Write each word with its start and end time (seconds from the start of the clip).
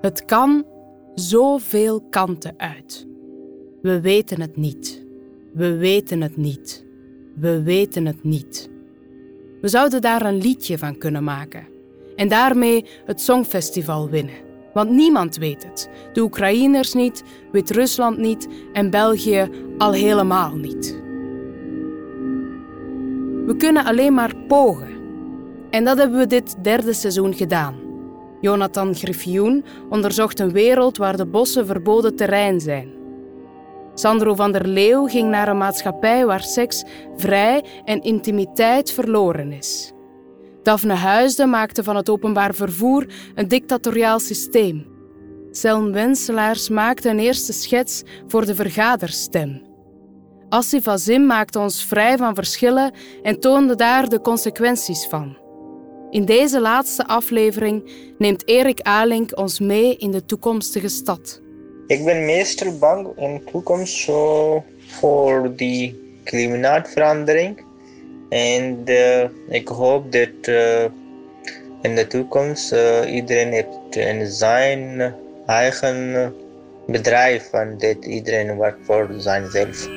Het 0.00 0.24
kan 0.24 0.64
zoveel 1.14 2.00
kanten 2.10 2.54
uit. 2.56 3.06
We 3.82 4.00
weten 4.00 4.40
het 4.40 4.56
niet. 4.56 5.06
We 5.52 5.76
weten 5.76 6.20
het 6.20 6.36
niet. 6.36 6.84
We 7.34 7.62
weten 7.62 8.06
het 8.06 8.24
niet. 8.24 8.70
We 9.60 9.68
zouden 9.68 10.00
daar 10.00 10.26
een 10.26 10.38
liedje 10.38 10.78
van 10.78 10.98
kunnen 10.98 11.24
maken 11.24 11.66
en 12.16 12.28
daarmee 12.28 12.84
het 13.04 13.20
Songfestival 13.20 14.10
winnen. 14.10 14.34
Want 14.72 14.90
niemand 14.90 15.36
weet 15.36 15.64
het. 15.64 15.90
De 16.12 16.20
Oekraïners 16.20 16.92
niet, 16.92 17.22
Wit-Rusland 17.52 18.18
niet 18.18 18.48
en 18.72 18.90
België 18.90 19.48
al 19.78 19.92
helemaal 19.92 20.56
niet. 20.56 21.02
We 23.46 23.54
kunnen 23.56 23.84
alleen 23.84 24.14
maar 24.14 24.36
pogen. 24.48 24.93
En 25.74 25.84
dat 25.84 25.98
hebben 25.98 26.18
we 26.18 26.26
dit 26.26 26.64
derde 26.64 26.92
seizoen 26.92 27.34
gedaan. 27.34 27.74
Jonathan 28.40 28.94
Griffioen 28.94 29.64
onderzocht 29.90 30.40
een 30.40 30.52
wereld 30.52 30.96
waar 30.96 31.16
de 31.16 31.26
bossen 31.26 31.66
verboden 31.66 32.16
terrein 32.16 32.60
zijn. 32.60 32.92
Sandro 33.94 34.34
van 34.34 34.52
der 34.52 34.66
Leeuw 34.66 35.06
ging 35.06 35.30
naar 35.30 35.48
een 35.48 35.58
maatschappij 35.58 36.26
waar 36.26 36.42
seks 36.42 36.84
vrij 37.16 37.64
en 37.84 38.02
intimiteit 38.02 38.92
verloren 38.92 39.52
is. 39.52 39.92
Daphne 40.62 40.94
Huisden 40.94 41.50
maakte 41.50 41.82
van 41.82 41.96
het 41.96 42.10
openbaar 42.10 42.54
vervoer 42.54 43.06
een 43.34 43.48
dictatoriaal 43.48 44.18
systeem. 44.18 44.86
Selm 45.50 45.92
Wenselaars 45.92 46.68
maakte 46.68 47.08
een 47.08 47.18
eerste 47.18 47.52
schets 47.52 48.02
voor 48.26 48.46
de 48.46 48.54
vergaderstem. 48.54 49.62
Assif 50.48 50.88
Azim 50.88 51.26
maakte 51.26 51.58
ons 51.58 51.84
vrij 51.84 52.16
van 52.16 52.34
verschillen 52.34 52.92
en 53.22 53.40
toonde 53.40 53.74
daar 53.74 54.08
de 54.08 54.20
consequenties 54.20 55.06
van. 55.06 55.42
In 56.14 56.24
deze 56.24 56.60
laatste 56.60 57.06
aflevering 57.06 57.90
neemt 58.18 58.48
Erik 58.48 58.80
Alink 58.80 59.38
ons 59.38 59.60
mee 59.60 59.96
in 59.96 60.10
de 60.10 60.24
toekomstige 60.24 60.88
stad. 60.88 61.40
Ik 61.86 62.04
ben 62.04 62.24
meestal 62.24 62.78
bang 62.78 63.08
in 63.16 63.34
de 63.34 63.50
toekomst 63.50 63.96
zo 63.96 64.64
voor 64.86 65.52
die 65.56 66.00
klimaatverandering. 66.24 67.64
En 68.28 68.82
uh, 68.84 69.24
ik 69.48 69.68
hoop 69.68 70.12
dat 70.12 70.48
uh, 70.48 70.84
in 71.82 71.94
de 71.94 72.06
toekomst 72.08 72.72
uh, 72.72 73.14
iedereen 73.14 73.52
heeft 73.52 73.96
in 73.96 74.26
zijn 74.26 75.14
eigen 75.46 76.32
bedrijf 76.86 77.52
en 77.52 77.78
dat 77.78 78.04
iedereen 78.04 78.58
werkt 78.58 78.86
voor 78.86 79.08
zijnzelf. 79.16 79.88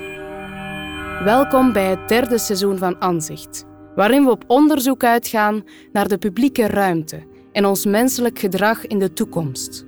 Welkom 1.24 1.74
bij 1.74 1.90
het 1.90 2.08
derde 2.08 2.38
seizoen 2.38 2.78
van 2.78 3.00
Anzicht, 3.00 3.66
waarin 3.98 4.24
we 4.24 4.32
op 4.32 4.44
onderzoek 4.48 5.04
uitgaan 5.04 5.64
naar 5.92 6.08
de 6.08 6.18
publieke 6.18 6.68
ruimte 6.68 7.24
en 7.52 7.66
ons 7.66 7.86
menselijk 7.86 8.40
gedrag 8.40 8.88
in 8.88 9.00
de 9.00 9.14
toekomst. 9.14 9.86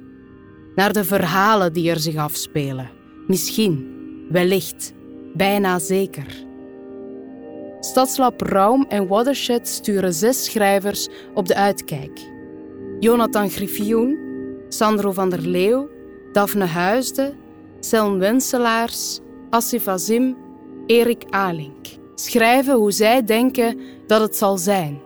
Naar 0.76 0.94
de 0.94 1.04
verhalen 1.04 1.74
die 1.74 1.90
er 1.90 2.00
zich 2.00 2.16
afspelen. 2.16 2.90
Misschien, 3.28 3.88
wellicht, 4.30 4.94
bijna 5.34 5.80
zeker. 5.80 6.46
Stadslab 7.80 8.42
Raum 8.42 8.86
en 8.88 9.08
Watershed 9.08 9.68
sturen 9.68 10.14
zes 10.14 10.46
schrijvers 10.46 11.08
op 11.34 11.48
de 11.48 11.56
uitkijk. 11.56 12.20
Jonathan 13.00 13.50
Griffioen, 13.50 14.18
Sandro 14.70 15.12
van 15.12 15.30
der 15.30 15.42
Leeuw, 15.42 15.90
Daphne 16.32 16.66
Huisde, 16.66 17.34
Selm 17.80 18.20
Wenselaars, 18.20 19.20
Assif 19.50 19.88
Azim, 19.88 20.38
Erik 20.86 21.24
Alink. 21.30 21.88
Schrijven 22.20 22.76
hoe 22.76 22.92
zij 22.92 23.24
denken 23.24 23.80
dat 24.08 24.22
het 24.22 24.36
zal 24.36 24.58
zijn. 24.58 25.02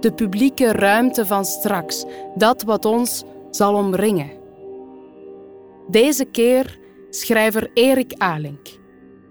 De 0.00 0.12
publieke 0.12 0.72
ruimte 0.72 1.26
van 1.26 1.44
straks, 1.44 2.04
dat 2.34 2.62
wat 2.62 2.84
ons 2.84 3.24
zal 3.50 3.74
omringen. 3.74 4.30
Deze 5.88 6.24
keer 6.24 6.78
schrijver 7.10 7.70
Erik 7.74 8.12
Alink. 8.16 8.68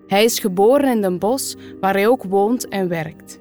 Hij 0.07 0.23
is 0.23 0.39
geboren 0.39 0.89
in 0.89 1.01
Den 1.01 1.19
Bosch, 1.19 1.55
waar 1.79 1.93
hij 1.93 2.07
ook 2.07 2.23
woont 2.23 2.67
en 2.67 2.87
werkt. 2.87 3.39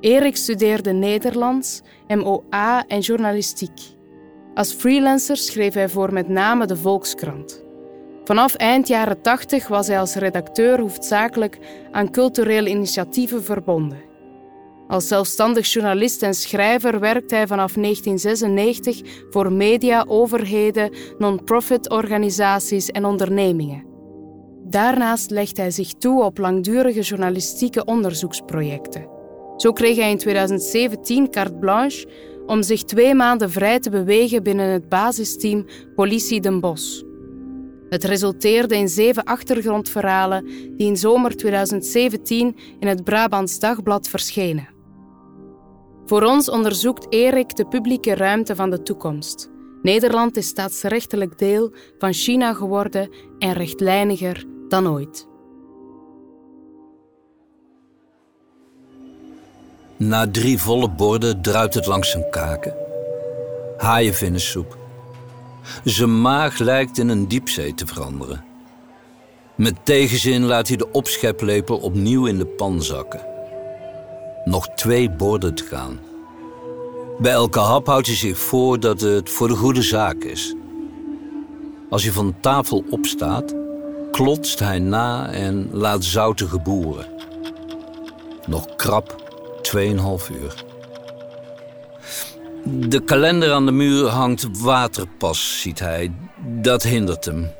Erik 0.00 0.36
studeerde 0.36 0.92
Nederlands, 0.92 1.82
MOA 2.08 2.86
en 2.86 3.00
journalistiek. 3.00 3.80
Als 4.54 4.72
freelancer 4.72 5.36
schreef 5.36 5.74
hij 5.74 5.88
voor 5.88 6.12
met 6.12 6.28
name 6.28 6.66
de 6.66 6.76
Volkskrant. 6.76 7.65
Vanaf 8.26 8.54
eind 8.54 8.88
jaren 8.88 9.22
80 9.22 9.68
was 9.68 9.86
hij 9.86 9.98
als 10.00 10.14
redacteur 10.14 10.80
hoofdzakelijk 10.80 11.58
aan 11.90 12.10
culturele 12.10 12.68
initiatieven 12.68 13.42
verbonden. 13.42 14.04
Als 14.88 15.08
zelfstandig 15.08 15.72
journalist 15.72 16.22
en 16.22 16.34
schrijver 16.34 17.00
werkt 17.00 17.30
hij 17.30 17.46
vanaf 17.46 17.72
1996 17.72 19.00
voor 19.30 19.52
media, 19.52 20.04
overheden, 20.08 20.90
non-profit 21.18 21.90
organisaties 21.90 22.90
en 22.90 23.04
ondernemingen. 23.04 23.84
Daarnaast 24.64 25.30
legt 25.30 25.56
hij 25.56 25.70
zich 25.70 25.92
toe 25.92 26.22
op 26.22 26.38
langdurige 26.38 27.00
journalistieke 27.00 27.84
onderzoeksprojecten. 27.84 29.08
Zo 29.56 29.72
kreeg 29.72 29.96
hij 29.96 30.10
in 30.10 30.18
2017 30.18 31.30
carte 31.30 31.54
blanche 31.54 32.08
om 32.46 32.62
zich 32.62 32.82
twee 32.82 33.14
maanden 33.14 33.50
vrij 33.50 33.78
te 33.80 33.90
bewegen 33.90 34.42
binnen 34.42 34.68
het 34.68 34.88
basisteam 34.88 35.64
Politie 35.94 36.40
Den 36.40 36.60
Bosch. 36.60 37.04
Het 37.88 38.04
resulteerde 38.04 38.76
in 38.76 38.88
zeven 38.88 39.24
achtergrondverhalen 39.24 40.44
die 40.76 40.86
in 40.86 40.96
zomer 40.96 41.36
2017 41.36 42.56
in 42.78 42.88
het 42.88 43.04
Brabants 43.04 43.58
Dagblad 43.58 44.08
verschenen. 44.08 44.68
Voor 46.06 46.22
ons 46.22 46.50
onderzoekt 46.50 47.06
Erik 47.12 47.56
de 47.56 47.66
publieke 47.66 48.14
ruimte 48.14 48.56
van 48.56 48.70
de 48.70 48.82
toekomst. 48.82 49.50
Nederland 49.82 50.36
is 50.36 50.46
staatsrechtelijk 50.46 51.38
deel 51.38 51.72
van 51.98 52.12
China 52.12 52.54
geworden 52.54 53.10
en 53.38 53.52
rechtlijniger 53.52 54.44
dan 54.68 54.88
ooit. 54.88 55.26
Na 59.96 60.30
drie 60.30 60.58
volle 60.58 60.90
borden 60.90 61.42
druipt 61.42 61.74
het 61.74 61.86
langs 61.86 62.10
zijn 62.10 62.30
kaken. 62.30 62.74
Haaienvinnensoep. 63.76 64.85
Zijn 65.84 66.20
maag 66.20 66.58
lijkt 66.58 66.98
in 66.98 67.08
een 67.08 67.28
diepzee 67.28 67.74
te 67.74 67.86
veranderen. 67.86 68.44
Met 69.54 69.74
tegenzin 69.82 70.44
laat 70.44 70.68
hij 70.68 70.76
de 70.76 70.90
opscheplepel 70.92 71.76
opnieuw 71.76 72.26
in 72.26 72.38
de 72.38 72.46
pan 72.46 72.82
zakken. 72.82 73.26
Nog 74.44 74.68
twee 74.68 75.10
borden 75.10 75.54
te 75.54 75.64
gaan. 75.64 75.98
Bij 77.18 77.32
elke 77.32 77.58
hap 77.58 77.86
houdt 77.86 78.06
hij 78.06 78.16
zich 78.16 78.38
voor 78.38 78.80
dat 78.80 79.00
het 79.00 79.30
voor 79.30 79.48
de 79.48 79.56
goede 79.56 79.82
zaak 79.82 80.24
is. 80.24 80.54
Als 81.90 82.02
hij 82.02 82.12
van 82.12 82.34
tafel 82.40 82.84
opstaat, 82.90 83.54
klotst 84.10 84.58
hij 84.58 84.78
na 84.78 85.30
en 85.30 85.68
laat 85.72 86.04
zoute 86.04 86.48
geboeren. 86.48 87.06
Nog 88.46 88.76
krap 88.76 89.24
2,5 89.62 89.80
uur. 90.40 90.64
De 92.68 93.00
kalender 93.04 93.52
aan 93.52 93.66
de 93.66 93.72
muur 93.72 94.08
hangt 94.08 94.60
waterpas, 94.60 95.60
ziet 95.60 95.78
hij. 95.78 96.12
Dat 96.46 96.82
hindert 96.82 97.24
hem. 97.24 97.50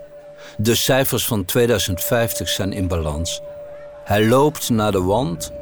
De 0.57 0.75
cijfers 0.75 1.27
van 1.27 1.45
2050 1.45 2.49
zijn 2.49 2.73
in 2.73 2.89
balans. 2.89 3.41
Hij 4.05 4.27
loopt 4.27 4.71
naar 4.71 4.93
de 4.93 5.03
wand, 5.03 5.53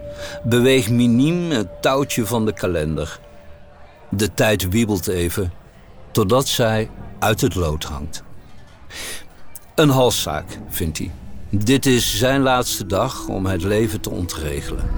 beweegt 0.43 0.91
miniem 0.91 1.51
het 1.51 1.83
touwtje 1.83 2.27
van 2.27 2.47
de 2.47 2.53
kalender. 2.53 3.21
De 4.11 4.35
tijd 4.35 4.69
wiebelt 4.69 5.07
even, 5.07 5.53
totdat 6.13 6.49
zij 6.49 6.91
uit 7.19 7.41
het 7.41 7.55
lood 7.55 7.85
hangt. 7.85 8.23
Een 9.75 9.91
halszaak, 9.91 10.59
vindt 10.69 10.99
hij. 10.99 11.11
Dit 11.51 11.87
is 11.87 12.19
zijn 12.19 12.41
laatste 12.41 12.87
dag 12.87 13.29
om 13.29 13.47
het 13.47 13.63
leven 13.63 14.01
te 14.01 14.11
ontregelen. 14.11 14.91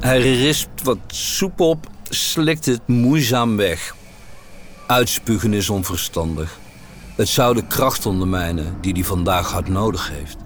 Hij 0.00 0.20
rispt 0.20 0.82
wat 0.82 0.98
soep 1.06 1.60
op, 1.60 1.92
slikt 2.14 2.66
het 2.66 2.88
moeizaam 2.88 3.56
weg. 3.56 3.94
Uitspugen 4.86 5.52
is 5.52 5.70
onverstandig. 5.70 6.58
Het 7.16 7.28
zou 7.28 7.54
de 7.54 7.66
kracht 7.66 8.06
ondermijnen 8.06 8.76
die 8.80 8.92
hij 8.92 9.04
vandaag 9.04 9.52
hard 9.52 9.68
nodig 9.68 10.10
heeft. 10.10 10.36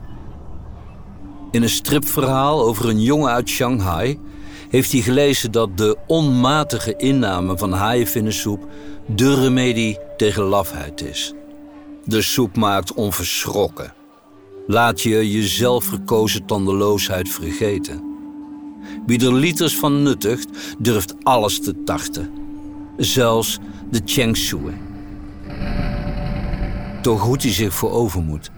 In 1.50 1.62
een 1.62 1.68
stripverhaal 1.68 2.62
over 2.62 2.88
een 2.88 3.02
jongen 3.02 3.30
uit 3.30 3.48
Shanghai 3.48 4.20
heeft 4.68 4.92
hij 4.92 5.00
gelezen 5.00 5.52
dat 5.52 5.78
de 5.78 5.96
onmatige 6.06 6.96
inname 6.96 7.58
van 7.58 7.72
haaienvinnensoep 7.72 8.66
de 9.06 9.40
remedie 9.40 9.98
tegen 10.16 10.42
lafheid 10.42 11.02
is. 11.02 11.32
De 12.04 12.22
soep 12.22 12.56
maakt 12.56 12.94
onverschrokken. 12.94 13.94
Laat 14.66 15.00
je 15.00 15.30
je 15.30 15.46
zelfgekozen 15.46 16.46
tandeloosheid 16.46 17.28
vergeten. 17.28 18.07
Wie 19.06 19.26
er 19.26 19.34
liters 19.34 19.76
van 19.76 20.02
nuttigt, 20.02 20.48
durft 20.78 21.14
alles 21.22 21.60
te 21.60 21.82
tarten. 21.84 22.32
Zelfs 22.96 23.58
de 23.90 24.00
Cheng 24.04 24.36
Shui. 24.36 24.74
Toch 27.02 27.22
hoedt 27.22 27.42
hij 27.42 27.52
zich 27.52 27.74
voor 27.74 27.90
overmoed. 27.90 28.50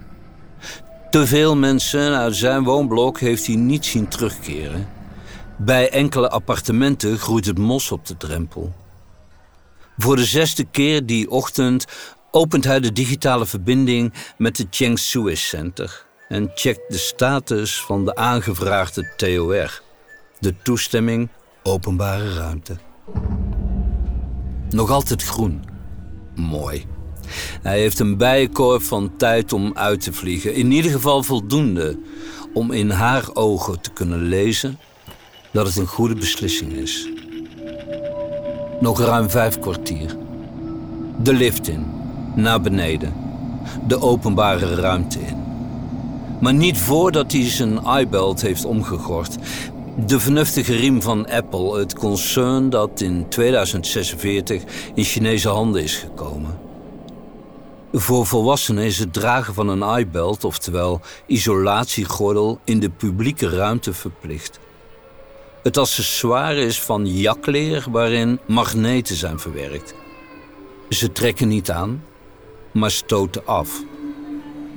Te 1.10 1.26
veel 1.26 1.56
mensen 1.56 2.16
uit 2.16 2.36
zijn 2.36 2.64
woonblok 2.64 3.20
heeft 3.20 3.46
hij 3.46 3.56
niet 3.56 3.86
zien 3.86 4.08
terugkeren. 4.08 4.88
Bij 5.58 5.90
enkele 5.90 6.30
appartementen 6.30 7.18
groeit 7.18 7.46
het 7.46 7.58
mos 7.58 7.92
op 7.92 8.06
de 8.06 8.16
drempel. 8.16 8.72
Voor 9.98 10.16
de 10.16 10.24
zesde 10.24 10.64
keer 10.64 11.06
die 11.06 11.30
ochtend 11.30 11.84
opent 12.30 12.64
hij 12.64 12.80
de 12.80 12.92
digitale 12.92 13.46
verbinding 13.46 14.12
met 14.38 14.58
het 14.58 14.66
Cheng 14.70 14.98
Center 14.98 16.06
en 16.28 16.50
checkt 16.54 16.90
de 16.92 16.98
status 16.98 17.80
van 17.80 18.04
de 18.04 18.14
aangevraagde 18.14 19.12
TOR, 19.16 19.82
de 20.40 20.54
toestemming 20.62 21.28
openbare 21.62 22.34
ruimte. 22.34 22.76
Nog 24.70 24.90
altijd 24.90 25.22
groen. 25.22 25.64
Mooi. 26.34 26.84
Hij 27.62 27.80
heeft 27.80 27.98
een 27.98 28.16
bijenkorf 28.16 28.84
van 28.84 29.16
tijd 29.16 29.52
om 29.52 29.70
uit 29.74 30.00
te 30.00 30.12
vliegen. 30.12 30.54
In 30.54 30.72
ieder 30.72 30.90
geval 30.90 31.22
voldoende 31.22 31.98
om 32.54 32.72
in 32.72 32.90
haar 32.90 33.24
ogen 33.34 33.80
te 33.80 33.90
kunnen 33.92 34.22
lezen 34.22 34.78
dat 35.50 35.66
het 35.66 35.76
een 35.76 35.86
goede 35.86 36.14
beslissing 36.14 36.72
is. 36.72 37.08
Nog 38.80 39.00
ruim 39.00 39.30
vijf 39.30 39.58
kwartier. 39.58 40.16
De 41.22 41.32
lift 41.32 41.68
in, 41.68 41.86
naar 42.34 42.60
beneden. 42.60 43.14
De 43.86 44.00
openbare 44.00 44.74
ruimte 44.74 45.20
in. 45.20 45.38
Maar 46.40 46.54
niet 46.54 46.78
voordat 46.78 47.32
hij 47.32 47.50
zijn 47.50 47.80
iBelt 48.00 48.40
heeft 48.40 48.64
omgegord. 48.64 49.36
De 50.06 50.20
vernuftige 50.20 50.76
riem 50.76 51.02
van 51.02 51.28
Apple, 51.28 51.78
het 51.78 51.94
concern 51.94 52.70
dat 52.70 53.00
in 53.00 53.28
2046 53.28 54.62
in 54.94 55.04
Chinese 55.04 55.48
handen 55.48 55.82
is 55.82 55.96
gekomen. 55.96 56.58
Voor 57.92 58.26
volwassenen 58.26 58.84
is 58.84 58.98
het 58.98 59.12
dragen 59.12 59.54
van 59.54 59.68
een 59.68 59.82
eyebelt, 59.82 60.44
oftewel 60.44 61.00
isolatiegordel, 61.26 62.60
in 62.64 62.80
de 62.80 62.90
publieke 62.90 63.48
ruimte 63.48 63.92
verplicht. 63.92 64.58
Het 65.62 65.78
accessoire 65.78 66.60
is 66.60 66.80
van 66.80 67.06
jakleer 67.06 67.86
waarin 67.90 68.38
magneten 68.46 69.16
zijn 69.16 69.38
verwerkt. 69.38 69.94
Ze 70.88 71.12
trekken 71.12 71.48
niet 71.48 71.70
aan, 71.70 72.04
maar 72.72 72.90
stoten 72.90 73.46
af. 73.46 73.82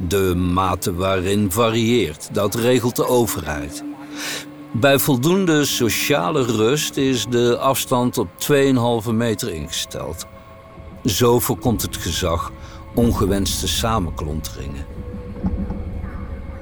De 0.07 0.35
mate 0.35 0.93
waarin 0.93 1.51
varieert, 1.51 2.29
dat 2.31 2.55
regelt 2.55 2.95
de 2.95 3.07
overheid. 3.07 3.83
Bij 4.75 4.99
voldoende 4.99 5.65
sociale 5.65 6.43
rust 6.43 6.97
is 6.97 7.25
de 7.25 7.57
afstand 7.57 8.17
op 8.17 8.27
2,5 9.05 9.11
meter 9.11 9.53
ingesteld. 9.53 10.25
Zo 11.05 11.39
voorkomt 11.39 11.81
het 11.81 11.97
gezag 11.97 12.51
ongewenste 12.95 13.67
samenklonteringen. 13.67 14.85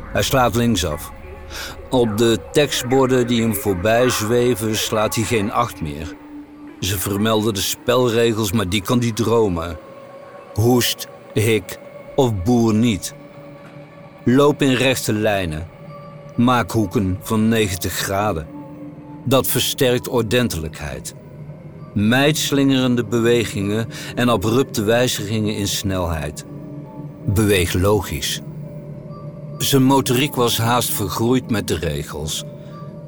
Hij 0.01 0.21
slaat 0.21 0.55
linksaf. 0.55 1.11
Op 1.89 2.17
de 2.17 2.39
tekstborden 2.51 3.27
die 3.27 3.41
hem 3.41 3.55
voorbij 3.55 4.09
zweven 4.09 4.75
slaat 4.75 5.15
hij 5.15 5.23
geen 5.23 5.51
acht 5.51 5.81
meer. 5.81 6.15
Ze 6.79 6.99
vermelden 6.99 7.53
de 7.53 7.61
spelregels, 7.61 8.51
maar 8.51 8.69
die 8.69 8.81
kan 8.81 8.99
hij 8.99 9.11
dromen. 9.11 9.77
Hoest, 10.53 11.07
hik 11.33 11.79
of 12.15 12.43
boer 12.43 12.73
niet. 12.73 13.13
Loop 14.23 14.61
in 14.61 14.73
rechte 14.73 15.13
lijnen. 15.13 15.67
Maak 16.35 16.71
hoeken 16.71 17.17
van 17.21 17.47
90 17.49 17.93
graden. 17.93 18.47
Dat 19.25 19.47
versterkt 19.47 20.07
ordentelijkheid. 20.07 21.15
Mijd 21.93 22.37
slingerende 22.37 23.05
bewegingen 23.05 23.87
en 24.15 24.29
abrupte 24.29 24.83
wijzigingen 24.83 25.55
in 25.55 25.67
snelheid. 25.67 26.45
Beweeg 27.25 27.73
logisch. 27.73 28.41
Zijn 29.57 29.83
motoriek 29.83 30.35
was 30.35 30.57
haast 30.57 30.89
vergroeid 30.89 31.49
met 31.49 31.67
de 31.67 31.75
regels. 31.75 32.43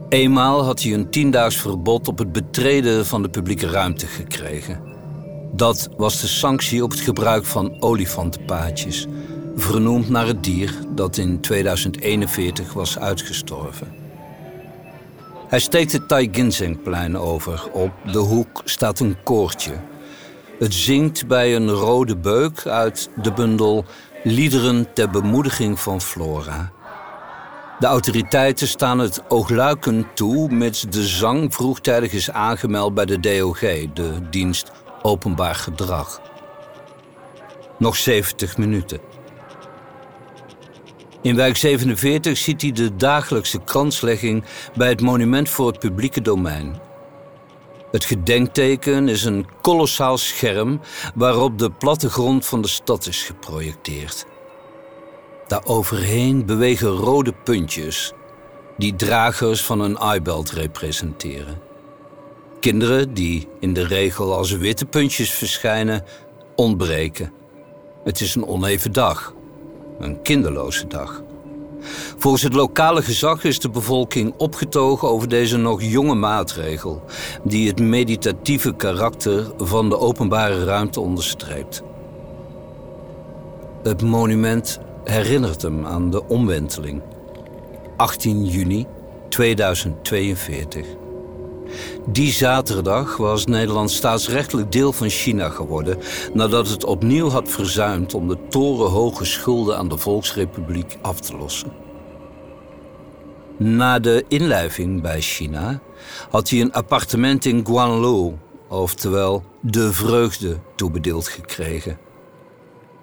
Eenmaal 0.10 0.64
had 0.64 0.82
hij 0.82 0.94
een 0.94 1.10
tiendaags 1.10 1.56
verbod 1.56 2.08
op 2.08 2.18
het 2.18 2.32
betreden 2.32 3.06
van 3.06 3.22
de 3.22 3.30
publieke 3.30 3.68
ruimte 3.68 4.08
gekregen. 4.08 4.82
Dat 5.52 5.90
was 5.98 6.22
de 6.22 6.28
sanctie 6.28 6.84
op 6.84 6.92
het 6.92 7.00
gebruik 7.00 7.46
van 7.46 7.82
olifantenpaadjes, 7.82 9.08
vernoemd 9.56 10.10
naar 10.10 10.28
het 10.28 10.44
dier 10.44 10.74
dat 10.90 11.18
in 11.18 11.40
2041 11.40 12.74
was 12.74 13.00
uitgestorven. 13.00 13.96
Hij 15.48 15.60
steekt 15.60 15.92
het 15.92 16.08
Tai 16.08 16.30
Ginsengplein 16.32 17.18
over. 17.18 17.72
Op 17.72 17.92
de 18.12 18.18
hoek 18.18 18.62
staat 18.64 19.00
een 19.00 19.16
koortje. 19.24 19.74
Het 20.60 20.74
zingt 20.74 21.28
bij 21.28 21.56
een 21.56 21.70
rode 21.70 22.18
beuk 22.18 22.66
uit 22.66 23.10
de 23.22 23.32
bundel 23.34 23.86
Liederen 24.24 24.94
ter 24.94 25.10
bemoediging 25.10 25.80
van 25.80 26.02
Flora. 26.02 26.72
De 27.80 27.86
autoriteiten 27.86 28.68
staan 28.68 29.00
het 29.00 29.22
oogluikend 29.28 30.16
toe, 30.16 30.50
mits 30.50 30.82
de 30.82 31.08
zang 31.08 31.54
vroegtijdig 31.54 32.12
is 32.12 32.32
aangemeld 32.32 32.94
bij 32.94 33.06
de 33.06 33.20
DOG, 33.20 33.60
de 33.94 34.30
dienst 34.30 34.72
Openbaar 35.02 35.56
Gedrag. 35.56 36.22
Nog 37.78 37.96
70 37.96 38.58
minuten. 38.58 39.13
In 41.24 41.36
wijk 41.36 41.58
47 41.58 42.38
ziet 42.38 42.62
hij 42.62 42.72
de 42.72 42.96
dagelijkse 42.96 43.60
kranslegging 43.60 44.44
bij 44.76 44.90
het 44.90 45.02
monument 45.02 45.50
voor 45.50 45.68
het 45.68 45.80
publieke 45.80 46.22
domein. 46.22 46.76
Het 47.92 48.06
gedenkteken 48.06 49.08
is 49.08 49.24
een 49.24 49.46
kolossaal 49.62 50.18
scherm 50.18 50.82
waarop 51.16 51.58
de 51.60 51.72
plattegrond 51.72 52.46
van 52.46 52.62
de 52.62 52.68
stad 52.68 53.08
is 53.08 53.24
geprojecteerd. 53.24 54.26
Daaroverheen 55.48 56.46
bewegen 56.46 56.90
rode 56.90 57.34
puntjes 57.44 58.14
die 58.78 58.96
dragers 58.96 59.64
van 59.64 59.80
een 59.80 59.98
eyebelt 59.98 60.52
representeren. 60.52 61.62
Kinderen 62.60 63.14
die 63.14 63.48
in 63.60 63.74
de 63.74 63.88
regel 63.88 64.36
als 64.36 64.52
witte 64.52 64.86
puntjes 64.86 65.32
verschijnen, 65.32 66.04
ontbreken. 66.56 67.34
Het 68.04 68.22
is 68.22 68.36
een 68.36 68.48
oneven 68.48 68.92
dag. 68.92 69.34
Een 70.00 70.22
kinderloze 70.22 70.88
dag. 70.88 71.24
Volgens 72.18 72.44
het 72.44 72.54
lokale 72.54 73.02
gezag 73.02 73.44
is 73.44 73.60
de 73.60 73.70
bevolking 73.70 74.34
opgetogen 74.38 75.10
over 75.10 75.30
deze 75.30 75.58
nog 75.58 75.82
jonge 75.82 76.16
maatregel, 76.16 77.04
die 77.44 77.68
het 77.68 77.80
meditatieve 77.80 78.76
karakter 78.76 79.52
van 79.58 79.90
de 79.90 80.00
openbare 80.00 80.64
ruimte 80.64 81.00
onderstreept. 81.00 81.84
Het 83.84 84.02
monument 84.02 84.80
herinnert 85.04 85.62
hem 85.62 85.86
aan 85.86 86.10
de 86.10 86.28
omwenteling. 86.28 87.02
18 87.98 88.46
juni 88.46 88.86
2042. 89.30 90.86
Die 92.08 92.32
zaterdag 92.32 93.18
was 93.18 93.46
Nederland 93.46 93.92
staatsrechtelijk 93.92 94.72
deel 94.72 94.94
van 94.94 95.10
China 95.10 95.50
geworden 95.50 95.98
nadat 96.34 96.70
het 96.70 96.86
opnieuw 96.86 97.30
had 97.30 97.50
verzuimd 97.50 98.14
om 98.14 98.28
de 98.28 98.38
torenhoge 98.50 99.26
schulden 99.26 99.78
aan 99.78 99.88
de 99.88 99.98
Volksrepubliek 99.98 100.98
af 101.02 101.20
te 101.20 101.38
lossen. 101.38 101.72
Na 103.58 104.00
de 104.00 104.26
inlijving 104.28 105.02
bij 105.02 105.22
China 105.22 105.82
had 106.30 106.50
hij 106.50 106.62
een 106.62 106.74
appartement 106.74 107.46
in 107.46 107.66
Guanlou, 107.66 108.34
oftewel 108.68 109.44
de 109.62 109.94
vreugde, 109.94 110.58
toebedeeld 110.76 111.28
gekregen. 111.28 111.98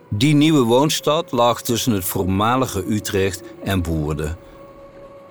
Die 0.09 0.35
nieuwe 0.35 0.62
woonstad 0.62 1.33
lag 1.33 1.62
tussen 1.62 1.93
het 1.93 2.05
voormalige 2.05 2.85
Utrecht 2.89 3.43
en 3.65 3.83
Woerden. 3.83 4.37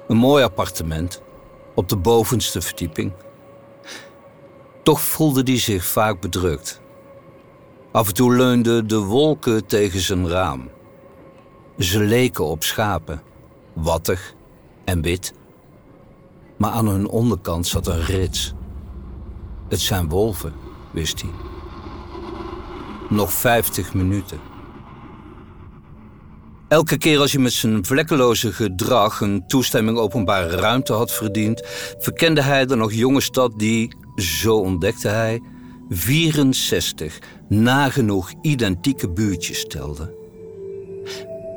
Een 0.07 0.17
mooi 0.17 0.43
appartement 0.43 1.21
op 1.75 1.89
de 1.89 1.97
bovenste 1.97 2.61
verdieping. 2.61 3.11
Toch 4.83 5.01
voelde 5.01 5.41
hij 5.43 5.59
zich 5.59 5.85
vaak 5.85 6.21
bedrukt. 6.21 6.81
Af 7.91 8.07
en 8.07 8.13
toe 8.13 8.35
leunden 8.35 8.87
de 8.87 8.99
wolken 8.99 9.65
tegen 9.65 9.99
zijn 9.99 10.27
raam. 10.27 10.69
Ze 11.77 11.99
leken 11.99 12.45
op 12.45 12.63
schapen, 12.63 13.21
wattig 13.73 14.33
en 14.85 15.01
wit. 15.01 15.33
Maar 16.57 16.71
aan 16.71 16.87
hun 16.87 17.07
onderkant 17.07 17.67
zat 17.67 17.87
een 17.87 18.05
rits. 18.05 18.53
Het 19.69 19.79
zijn 19.79 20.09
wolven, 20.09 20.53
wist 20.91 21.21
hij. 21.21 21.31
Nog 23.09 23.33
vijftig 23.33 23.93
minuten. 23.93 24.39
Elke 26.67 26.97
keer 26.97 27.19
als 27.19 27.31
hij 27.31 27.41
met 27.41 27.53
zijn 27.53 27.85
vlekkeloze 27.85 28.53
gedrag 28.53 29.21
een 29.21 29.43
toestemming 29.47 29.97
openbare 29.97 30.55
ruimte 30.55 30.93
had 30.93 31.11
verdiend, 31.11 31.61
verkende 31.97 32.41
hij 32.41 32.65
de 32.65 32.75
nog 32.75 32.93
jonge 32.93 33.21
stad 33.21 33.51
die, 33.55 33.93
zo 34.21 34.57
ontdekte 34.57 35.07
hij, 35.07 35.41
64 35.89 37.19
nagenoeg 37.47 38.33
identieke 38.41 39.09
buurtjes 39.09 39.59
stelde. 39.59 40.17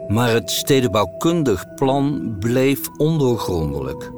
Maar 0.08 0.32
het 0.32 0.50
stedenbouwkundig 0.50 1.74
plan 1.74 2.36
bleef 2.40 2.80
ondoorgrondelijk. 2.96 4.10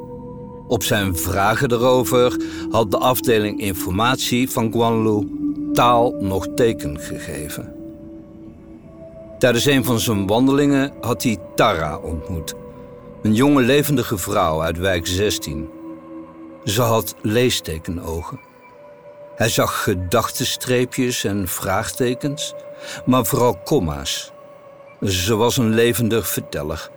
Op 0.68 0.82
zijn 0.82 1.16
vragen 1.16 1.72
erover 1.72 2.36
had 2.70 2.90
de 2.90 2.98
afdeling 2.98 3.60
informatie 3.60 4.50
van 4.50 4.72
Guanlu 4.72 5.28
taal 5.72 6.14
nog 6.20 6.48
teken 6.54 7.00
gegeven. 7.00 7.74
Tijdens 9.38 9.64
een 9.64 9.84
van 9.84 10.00
zijn 10.00 10.26
wandelingen 10.26 10.92
had 11.00 11.22
hij 11.22 11.38
Tara 11.54 11.96
ontmoet. 11.98 12.54
Een 13.22 13.34
jonge 13.34 13.62
levendige 13.62 14.18
vrouw 14.18 14.62
uit 14.62 14.78
wijk 14.78 15.06
16. 15.06 15.68
Ze 16.64 16.83
had 16.83 17.14
leestekenogen. 17.23 18.40
Hij 19.37 19.49
zag 19.49 19.83
gedachtenstreepjes 19.83 21.25
en 21.25 21.49
vraagtekens, 21.49 22.54
maar 23.04 23.25
vooral 23.25 23.59
komma's. 23.64 24.33
Ze 25.00 25.37
was 25.37 25.56
een 25.56 25.75
levendig 25.75 26.28
verteller. 26.28 26.90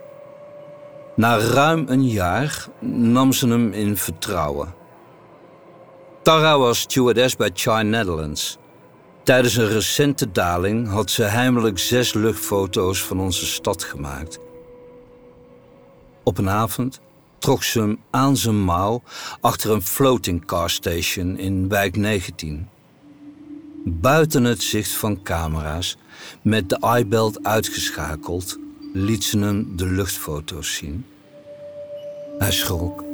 Na 1.16 1.38
ruim 1.38 1.84
een 1.88 2.08
jaar 2.08 2.66
nam 2.90 3.32
ze 3.32 3.48
hem 3.48 3.72
in 3.72 3.96
vertrouwen. 3.96 4.74
Tara 6.22 6.58
was 6.58 6.78
stewardess 6.80 7.36
bij 7.36 7.50
China 7.54 7.82
Netherlands. 7.82 8.58
Tijdens 9.22 9.56
een 9.56 9.68
recente 9.68 10.30
daling 10.30 10.88
had 10.88 11.10
ze 11.10 11.22
heimelijk 11.22 11.78
zes 11.78 12.12
luchtfoto's 12.12 13.02
van 13.02 13.20
onze 13.20 13.46
stad 13.46 13.84
gemaakt. 13.84 14.38
Op 16.22 16.38
een 16.38 16.50
avond 16.50 17.00
trok 17.38 17.64
ze 17.64 17.80
hem 17.80 17.98
aan 18.10 18.36
zijn 18.36 18.64
mouw 18.64 19.02
achter 19.40 19.70
een 19.70 19.82
floating 19.82 20.44
car 20.44 20.70
station 20.70 21.38
in 21.38 21.68
wijk 21.68 21.96
19. 21.96 22.68
Buiten 23.84 24.44
het 24.44 24.62
zicht 24.62 24.90
van 24.90 25.22
camera's, 25.22 25.96
met 26.42 26.68
de 26.68 26.96
iBelt 26.98 27.44
uitgeschakeld, 27.44 28.58
liet 28.92 29.24
ze 29.24 29.38
hem 29.38 29.76
de 29.76 29.86
luchtfoto's 29.86 30.74
zien. 30.74 31.04
Hij 32.38 32.52
schrok. 32.52 33.04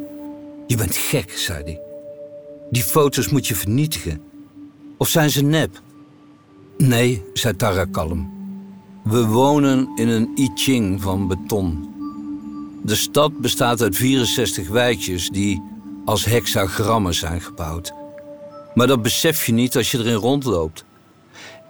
Je 0.66 0.76
bent 0.76 0.96
gek, 0.96 1.30
zei 1.38 1.62
hij. 1.62 1.80
Die 2.70 2.82
foto's 2.82 3.28
moet 3.28 3.46
je 3.46 3.54
vernietigen. 3.54 4.22
Of 4.96 5.08
zijn 5.08 5.30
ze 5.30 5.42
nep? 5.42 5.82
Nee, 6.78 7.22
zei 7.32 7.56
Tara 7.56 7.84
kalm. 7.84 8.32
We 9.04 9.26
wonen 9.26 9.88
in 9.96 10.08
een 10.08 10.30
I 10.38 10.50
Ching 10.54 11.02
van 11.02 11.28
beton. 11.28 11.93
De 12.84 12.94
stad 12.94 13.40
bestaat 13.40 13.82
uit 13.82 13.96
64 13.96 14.68
wijkjes 14.68 15.28
die 15.28 15.62
als 16.04 16.24
hexagrammen 16.24 17.14
zijn 17.14 17.40
gebouwd. 17.40 17.92
Maar 18.74 18.86
dat 18.86 19.02
besef 19.02 19.46
je 19.46 19.52
niet 19.52 19.76
als 19.76 19.90
je 19.90 19.98
erin 19.98 20.14
rondloopt. 20.14 20.84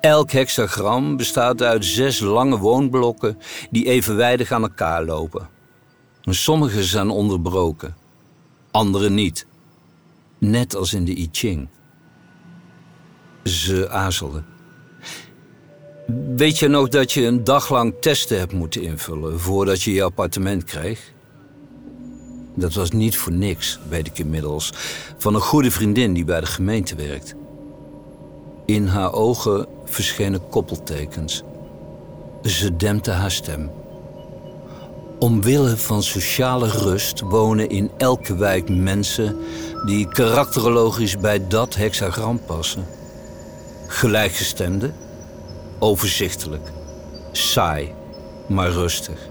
Elk 0.00 0.30
hexagram 0.30 1.16
bestaat 1.16 1.62
uit 1.62 1.84
zes 1.84 2.20
lange 2.20 2.58
woonblokken 2.58 3.38
die 3.70 3.84
evenwijdig 3.84 4.52
aan 4.52 4.62
elkaar 4.62 5.04
lopen. 5.04 5.48
Sommige 6.22 6.84
zijn 6.84 7.10
onderbroken, 7.10 7.96
andere 8.70 9.10
niet. 9.10 9.46
Net 10.38 10.74
als 10.76 10.94
in 10.94 11.04
de 11.04 11.18
I 11.18 11.28
Ching. 11.32 11.68
Ze 13.42 13.90
aarzelde. 13.90 14.42
Weet 16.36 16.58
je 16.58 16.68
nog 16.68 16.88
dat 16.88 17.12
je 17.12 17.26
een 17.26 17.44
dag 17.44 17.70
lang 17.70 17.94
testen 18.00 18.38
hebt 18.38 18.52
moeten 18.52 18.82
invullen 18.82 19.40
voordat 19.40 19.82
je 19.82 19.92
je 19.92 20.02
appartement 20.02 20.64
kreeg? 20.64 21.12
Dat 22.54 22.74
was 22.74 22.90
niet 22.90 23.16
voor 23.16 23.32
niks, 23.32 23.78
weet 23.88 24.06
ik 24.06 24.18
inmiddels, 24.18 24.72
van 25.18 25.34
een 25.34 25.40
goede 25.40 25.70
vriendin 25.70 26.12
die 26.12 26.24
bij 26.24 26.40
de 26.40 26.46
gemeente 26.46 26.94
werkt. 26.94 27.34
In 28.66 28.86
haar 28.86 29.12
ogen 29.12 29.66
verschenen 29.84 30.48
koppeltekens. 30.48 31.42
Ze 32.42 32.76
dempte 32.76 33.10
haar 33.10 33.30
stem. 33.30 33.70
Omwille 35.18 35.76
van 35.76 36.02
sociale 36.02 36.68
rust 36.68 37.20
wonen 37.20 37.68
in 37.68 37.90
elke 37.96 38.36
wijk 38.36 38.68
mensen 38.68 39.36
die 39.84 40.08
karakterologisch 40.08 41.18
bij 41.18 41.48
dat 41.48 41.74
hexagram 41.74 42.40
passen. 42.46 42.86
Gelijkgestemde, 43.86 44.92
overzichtelijk, 45.84 46.72
saai, 47.32 47.94
maar 48.48 48.70
rustig. 48.70 49.28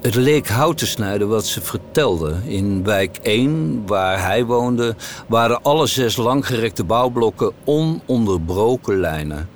Het 0.00 0.14
leek 0.14 0.48
hout 0.48 0.78
te 0.78 0.86
snijden 0.86 1.28
wat 1.28 1.46
ze 1.46 1.60
vertelde. 1.60 2.36
In 2.44 2.84
wijk 2.84 3.18
1, 3.22 3.86
waar 3.86 4.22
hij 4.22 4.44
woonde, 4.44 4.96
waren 5.28 5.62
alle 5.62 5.86
zes 5.86 6.16
langgerekte 6.16 6.84
bouwblokken 6.84 7.52
ononderbroken 7.64 9.00
lijnen. 9.00 9.48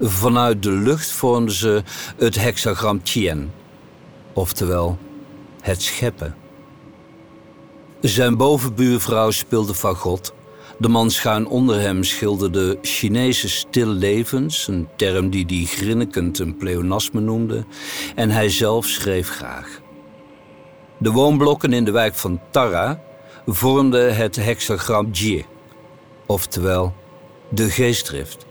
Vanuit 0.00 0.62
de 0.62 0.72
lucht 0.72 1.10
vormden 1.10 1.54
ze 1.54 1.82
het 2.16 2.34
hexagram 2.34 3.02
Tien, 3.02 3.50
oftewel 4.32 4.98
het 5.60 5.82
scheppen. 5.82 6.34
Zijn 8.00 8.36
bovenbuurvrouw 8.36 9.30
speelde 9.30 9.74
fagot. 9.74 10.32
De 10.80 10.88
man 10.88 11.10
schuin 11.10 11.46
onder 11.46 11.80
hem 11.80 12.04
schilderde 12.04 12.78
Chinese 12.82 13.48
stillevens, 13.48 14.68
een 14.68 14.88
term 14.96 15.30
die 15.30 15.44
hij 15.46 15.64
grinnikend 15.64 16.38
een 16.38 16.56
pleonasme 16.56 17.20
noemde, 17.20 17.64
en 18.14 18.30
hij 18.30 18.48
zelf 18.48 18.86
schreef 18.86 19.28
graag. 19.28 19.80
De 20.98 21.10
woonblokken 21.10 21.72
in 21.72 21.84
de 21.84 21.90
wijk 21.90 22.14
van 22.14 22.40
Tara 22.50 23.00
vormden 23.46 24.16
het 24.16 24.36
hexagram 24.36 25.10
Jie, 25.10 25.46
oftewel 26.26 26.94
de 27.48 27.70
geestdrift. 27.70 28.46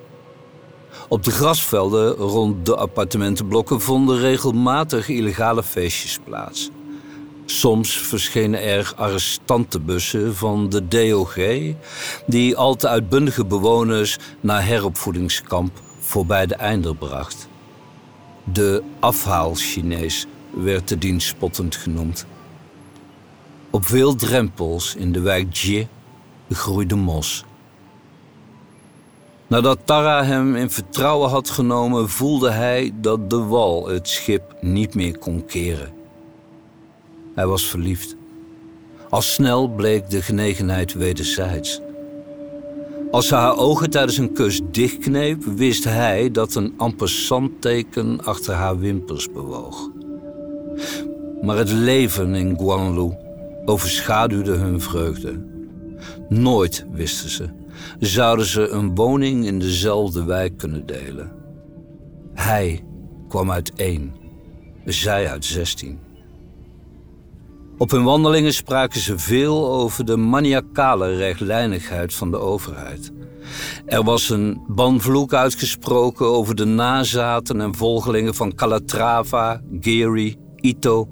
Op 1.07 1.23
de 1.23 1.31
grasvelden 1.31 2.13
rond 2.13 2.65
de 2.65 2.75
appartementenblokken 2.75 3.81
vonden 3.81 4.19
regelmatig 4.19 5.07
illegale 5.07 5.63
feestjes 5.63 6.19
plaats. 6.23 6.69
Soms 7.51 7.97
verschenen 7.97 8.63
er 8.63 8.93
arrestantenbussen 8.95 10.35
van 10.35 10.69
de 10.69 10.87
DOG, 10.87 11.35
die 12.25 12.55
al 12.55 12.75
te 12.75 12.87
uitbundige 12.87 13.45
bewoners 13.45 14.17
naar 14.39 14.65
heropvoedingskamp 14.65 15.81
voorbij 15.99 16.45
de 16.45 16.55
einder 16.55 16.95
bracht. 16.95 17.47
De 18.43 18.83
afhaal-Chinees 18.99 20.25
werd 20.49 20.87
de 20.87 20.97
dienst 20.97 21.27
spottend 21.27 21.75
genoemd. 21.75 22.25
Op 23.69 23.85
veel 23.85 24.15
drempels 24.15 24.95
in 24.95 25.11
de 25.11 25.21
wijk 25.21 25.53
Jie 25.53 25.87
groeide 26.49 26.95
mos. 26.95 27.43
Nadat 29.47 29.79
Tara 29.85 30.23
hem 30.23 30.55
in 30.55 30.69
vertrouwen 30.69 31.29
had 31.29 31.49
genomen, 31.49 32.09
voelde 32.09 32.49
hij 32.49 32.91
dat 32.95 33.29
de 33.29 33.37
wal 33.37 33.87
het 33.87 34.07
schip 34.07 34.55
niet 34.61 34.95
meer 34.95 35.17
kon 35.17 35.45
keren. 35.45 35.98
Hij 37.39 37.47
was 37.47 37.67
verliefd. 37.67 38.15
Al 39.09 39.21
snel 39.21 39.67
bleek 39.67 40.09
de 40.09 40.21
genegenheid 40.21 40.93
wederzijds. 40.93 41.81
Als 43.11 43.27
ze 43.27 43.35
haar 43.35 43.57
ogen 43.57 43.89
tijdens 43.89 44.17
een 44.17 44.33
kus 44.33 44.61
dichtkneep, 44.71 45.43
wist 45.43 45.83
hij 45.83 46.31
dat 46.31 46.55
een 46.55 46.73
ampersandteken 46.77 48.23
achter 48.23 48.53
haar 48.53 48.79
wimpers 48.79 49.31
bewoog. 49.31 49.89
Maar 51.41 51.57
het 51.57 51.71
leven 51.71 52.35
in 52.35 52.57
Guanlu 52.57 53.15
overschaduwde 53.65 54.55
hun 54.55 54.81
vreugde. 54.81 55.45
Nooit, 56.29 56.85
wisten 56.91 57.29
ze, 57.29 57.49
zouden 57.99 58.45
ze 58.45 58.67
een 58.67 58.95
woning 58.95 59.45
in 59.45 59.59
dezelfde 59.59 60.23
wijk 60.23 60.57
kunnen 60.57 60.85
delen. 60.85 61.31
Hij 62.33 62.83
kwam 63.27 63.51
uit 63.51 63.73
één, 63.75 64.13
zij 64.85 65.29
uit 65.29 65.45
zestien. 65.45 66.08
Op 67.79 67.91
hun 67.91 68.03
wandelingen 68.03 68.53
spraken 68.53 68.99
ze 68.99 69.19
veel 69.19 69.71
over 69.71 70.05
de 70.05 70.17
maniacale 70.17 71.15
rechtlijnigheid 71.15 72.13
van 72.13 72.31
de 72.31 72.37
overheid. 72.37 73.11
Er 73.85 74.03
was 74.03 74.29
een 74.29 74.61
banvloek 74.67 75.33
uitgesproken 75.33 76.25
over 76.25 76.55
de 76.55 76.65
nazaten 76.65 77.61
en 77.61 77.75
volgelingen 77.75 78.35
van 78.35 78.55
Calatrava, 78.55 79.61
Gehry, 79.79 80.35
Ito 80.55 81.07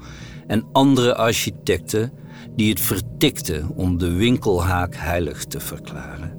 en 0.47 0.65
andere 0.71 1.15
architecten 1.15 2.12
die 2.55 2.69
het 2.69 2.81
vertikten 2.81 3.69
om 3.75 3.97
de 3.97 4.13
winkelhaak 4.13 4.95
heilig 4.95 5.45
te 5.45 5.59
verklaren. 5.59 6.38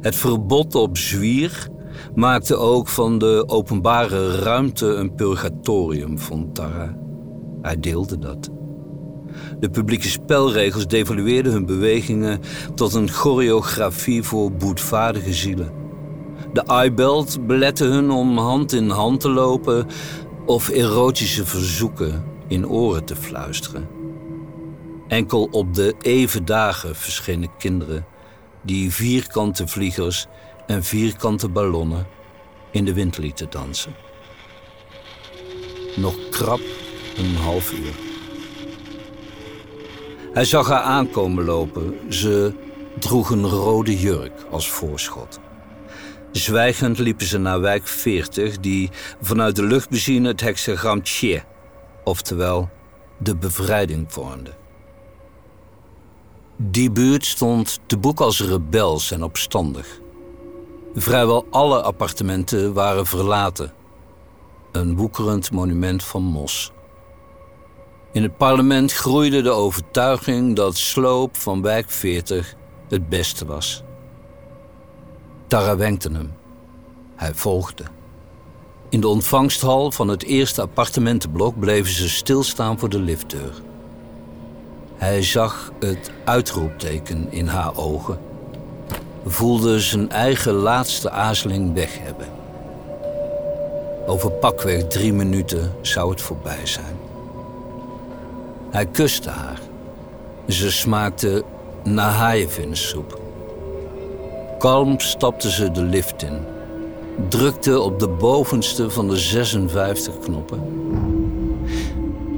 Het 0.00 0.16
verbod 0.16 0.74
op 0.74 0.96
zwier 0.96 1.68
maakte 2.14 2.56
ook 2.56 2.88
van 2.88 3.18
de 3.18 3.44
openbare 3.46 4.38
ruimte 4.38 4.86
een 4.86 5.14
purgatorium, 5.14 6.18
vond 6.18 6.54
Tara. 6.54 6.96
Hij 7.62 7.80
deelde 7.80 8.18
dat. 8.18 8.55
De 9.60 9.70
publieke 9.70 10.08
spelregels 10.08 10.86
devalueerden 10.86 11.52
hun 11.52 11.66
bewegingen 11.66 12.40
tot 12.74 12.94
een 12.94 13.10
choreografie 13.10 14.22
voor 14.22 14.52
boetvaardige 14.52 15.32
zielen. 15.32 15.72
De 16.52 16.82
iBelt 16.84 17.46
belette 17.46 17.84
hun 17.84 18.10
om 18.10 18.38
hand 18.38 18.72
in 18.72 18.88
hand 18.88 19.20
te 19.20 19.30
lopen 19.30 19.86
of 20.46 20.68
erotische 20.68 21.46
verzoeken 21.46 22.24
in 22.48 22.68
oren 22.68 23.04
te 23.04 23.16
fluisteren. 23.16 23.88
Enkel 25.08 25.48
op 25.50 25.74
de 25.74 25.94
even 26.00 26.44
dagen 26.44 26.96
verschenen 26.96 27.50
kinderen 27.58 28.06
die 28.62 28.92
vierkante 28.92 29.68
vliegers 29.68 30.26
en 30.66 30.84
vierkante 30.84 31.48
ballonnen 31.48 32.06
in 32.70 32.84
de 32.84 32.92
wind 32.92 33.18
lieten 33.18 33.50
dansen. 33.50 33.94
Nog 35.96 36.14
krap 36.30 36.60
een 37.16 37.36
half 37.36 37.72
uur. 37.72 38.15
Hij 40.36 40.44
zag 40.44 40.68
haar 40.68 40.80
aankomen 40.80 41.44
lopen. 41.44 42.12
Ze 42.12 42.54
droeg 42.98 43.30
een 43.30 43.46
rode 43.46 43.98
jurk 43.98 44.32
als 44.50 44.70
voorschot. 44.70 45.40
Zwijgend 46.32 46.98
liepen 46.98 47.26
ze 47.26 47.38
naar 47.38 47.60
wijk 47.60 47.86
40, 47.86 48.58
die 48.58 48.90
vanuit 49.20 49.56
de 49.56 49.62
lucht 49.62 49.88
bezien 49.88 50.24
het 50.24 50.40
hexagram 50.40 51.02
Tje, 51.02 51.42
oftewel 52.04 52.70
de 53.18 53.36
bevrijding 53.36 54.12
vormde. 54.12 54.50
Die 56.56 56.90
buurt 56.90 57.24
stond 57.24 57.78
te 57.86 57.98
boek 57.98 58.20
als 58.20 58.40
rebels 58.40 59.10
en 59.10 59.22
opstandig. 59.22 60.00
Vrijwel 60.94 61.46
alle 61.50 61.82
appartementen 61.82 62.72
waren 62.72 63.06
verlaten. 63.06 63.72
Een 64.72 64.96
woekerend 64.96 65.50
monument 65.50 66.02
van 66.02 66.22
mos. 66.22 66.72
In 68.16 68.22
het 68.22 68.36
parlement 68.36 68.92
groeide 68.92 69.42
de 69.42 69.50
overtuiging 69.50 70.56
dat 70.56 70.76
sloop 70.76 71.36
van 71.36 71.62
wijk 71.62 71.90
40 71.90 72.54
het 72.88 73.08
beste 73.08 73.46
was. 73.46 73.82
Tara 75.46 75.76
wenkte 75.76 76.10
hem. 76.12 76.32
Hij 77.16 77.34
volgde. 77.34 77.84
In 78.88 79.00
de 79.00 79.08
ontvangsthal 79.08 79.92
van 79.92 80.08
het 80.08 80.22
eerste 80.22 80.60
appartementenblok 80.60 81.58
bleven 81.58 81.92
ze 81.92 82.08
stilstaan 82.08 82.78
voor 82.78 82.88
de 82.88 82.98
liftdeur. 82.98 83.62
Hij 84.94 85.22
zag 85.22 85.72
het 85.80 86.10
uitroepteken 86.24 87.32
in 87.32 87.46
haar 87.46 87.76
ogen, 87.76 88.18
voelde 89.26 89.80
zijn 89.80 90.10
eigen 90.10 90.52
laatste 90.52 91.10
aarzeling 91.10 91.74
weg 91.74 91.98
hebben. 91.98 92.28
Over 94.06 94.30
pakweg 94.30 94.86
drie 94.86 95.12
minuten 95.12 95.74
zou 95.80 96.10
het 96.10 96.20
voorbij 96.20 96.66
zijn. 96.66 97.05
Hij 98.76 98.86
kuste 98.86 99.30
haar. 99.30 99.60
Ze 100.48 100.70
smaakte 100.70 101.44
naar 101.84 102.10
haaienvinssoep. 102.10 103.20
Kalm 104.58 105.00
stapte 105.00 105.50
ze 105.50 105.70
de 105.70 105.82
lift 105.82 106.22
in. 106.22 106.38
Drukte 107.28 107.80
op 107.80 108.00
de 108.00 108.08
bovenste 108.08 108.90
van 108.90 109.08
de 109.08 109.16
56 109.16 110.18
knoppen. 110.18 110.60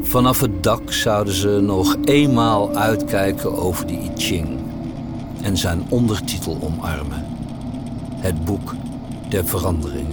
Vanaf 0.03 0.41
het 0.41 0.63
dak 0.63 0.93
zouden 0.93 1.35
ze 1.35 1.49
nog 1.49 1.97
eenmaal 2.05 2.77
uitkijken 2.77 3.57
over 3.57 3.87
de 3.87 3.93
I 3.93 4.11
Ching 4.17 4.49
en 5.43 5.57
zijn 5.57 5.87
ondertitel 5.89 6.59
omarmen: 6.61 7.27
Het 8.17 8.45
boek 8.45 8.75
der 9.29 9.47
veranderingen. 9.47 10.08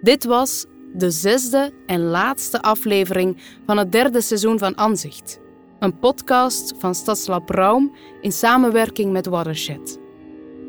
Dit 0.00 0.24
was 0.24 0.66
de 0.94 1.10
zesde 1.10 1.72
en 1.86 2.00
laatste 2.00 2.62
aflevering 2.62 3.36
van 3.66 3.78
het 3.78 3.92
derde 3.92 4.20
seizoen 4.20 4.58
van 4.58 4.74
Anzicht. 4.74 5.40
Een 5.78 5.98
podcast 5.98 6.74
van 6.78 6.94
Stadslab 6.94 7.50
Raum 7.50 7.92
in 8.20 8.32
samenwerking 8.32 9.12
met 9.12 9.26
Watershed. 9.26 9.98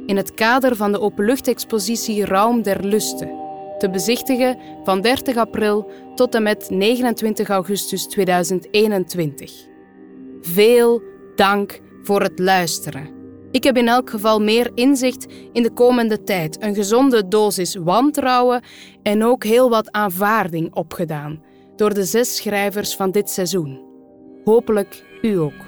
In 0.05 0.17
het 0.17 0.33
kader 0.33 0.75
van 0.75 0.91
de 0.91 0.99
openluchtexpositie 0.99 2.25
Raum 2.25 2.61
der 2.61 2.85
Lusten, 2.85 3.31
te 3.77 3.89
bezichtigen 3.89 4.57
van 4.83 5.01
30 5.01 5.37
april 5.37 5.91
tot 6.15 6.35
en 6.35 6.43
met 6.43 6.69
29 6.69 7.49
augustus 7.49 8.05
2021. 8.05 9.67
Veel 10.41 11.01
dank 11.35 11.79
voor 12.03 12.21
het 12.21 12.39
luisteren. 12.39 13.16
Ik 13.57 13.63
heb 13.63 13.77
in 13.77 13.87
elk 13.87 14.09
geval 14.09 14.41
meer 14.41 14.71
inzicht 14.73 15.25
in 15.53 15.63
de 15.63 15.71
komende 15.71 16.23
tijd, 16.23 16.63
een 16.63 16.75
gezonde 16.75 17.27
dosis 17.27 17.75
wantrouwen 17.75 18.61
en 19.03 19.23
ook 19.23 19.43
heel 19.43 19.69
wat 19.69 19.91
aanvaarding 19.91 20.75
opgedaan 20.75 21.43
door 21.75 21.93
de 21.93 22.03
zes 22.03 22.35
schrijvers 22.35 22.95
van 22.95 23.11
dit 23.11 23.29
seizoen. 23.29 23.81
Hopelijk 24.43 25.03
u 25.21 25.35
ook. 25.39 25.65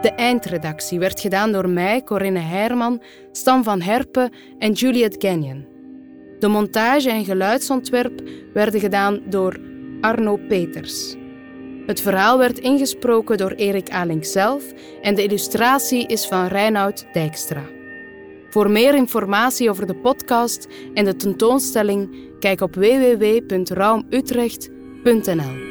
De 0.00 0.12
eindredactie 0.16 0.98
werd 0.98 1.20
gedaan 1.20 1.52
door 1.52 1.68
mij, 1.68 2.02
Corinne 2.02 2.38
Heerman, 2.38 3.02
Stan 3.32 3.64
van 3.64 3.80
Herpen 3.80 4.32
en 4.58 4.72
Juliet 4.72 5.16
Gagnon. 5.18 5.66
De 6.38 6.48
montage 6.48 7.10
en 7.10 7.24
geluidsontwerp 7.24 8.22
werden 8.52 8.80
gedaan 8.80 9.20
door 9.28 9.60
Arno 10.00 10.36
Peters. 10.48 11.16
Het 11.90 12.00
verhaal 12.00 12.38
werd 12.38 12.58
ingesproken 12.58 13.36
door 13.36 13.50
Erik 13.50 13.90
Alink 13.90 14.24
zelf 14.24 14.64
en 15.02 15.14
de 15.14 15.22
illustratie 15.22 16.06
is 16.06 16.26
van 16.26 16.46
Reinoud 16.46 17.06
Dijkstra. 17.12 17.64
Voor 18.50 18.70
meer 18.70 18.94
informatie 18.94 19.70
over 19.70 19.86
de 19.86 19.94
podcast 19.94 20.66
en 20.94 21.04
de 21.04 21.16
tentoonstelling 21.16 22.28
kijk 22.38 22.60
op 22.60 22.74
www.raumutrecht.nl. 22.74 25.69